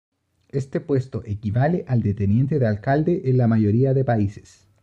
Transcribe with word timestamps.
Este 0.49 0.79
puesto 0.79 1.21
equivale 1.25 1.85
al 1.87 2.01
de 2.01 2.15
teniente 2.15 2.57
de 2.57 2.65
alcalde 2.65 3.21
en 3.29 3.37
la 3.37 3.45
mayoría 3.47 3.93
de 3.93 4.03
países. 4.03 4.67